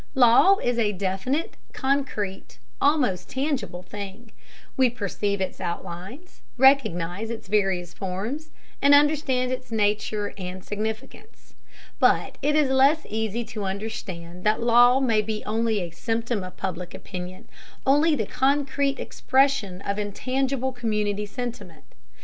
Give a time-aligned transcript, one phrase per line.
[0.15, 4.31] Law is a definite, concrete, almost tangible thing;
[4.75, 8.49] we perceive its outlines, recognize its various forms,
[8.81, 11.53] and understand its nature and significance.
[11.99, 16.57] But it is less easy to understand that law may be only a symptom of
[16.57, 17.47] Public Opinion,
[17.85, 21.83] only the concrete expression of intangible community sentiment.